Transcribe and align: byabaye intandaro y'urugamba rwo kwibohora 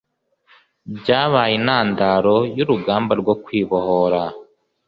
byabaye 0.97 1.53
intandaro 1.59 2.35
y'urugamba 2.57 3.13
rwo 3.21 3.33
kwibohora 3.43 4.21